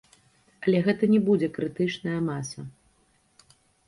[0.63, 2.59] Але гэта не будзе крытычная маса.